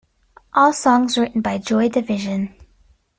All 0.55 0.73
songs 0.73 1.15
written 1.15 1.41
by 1.41 1.59
Joy 1.59 1.87
Division. 1.87 2.55